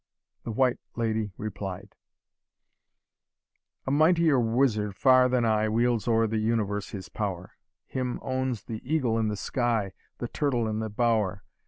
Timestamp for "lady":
0.95-1.31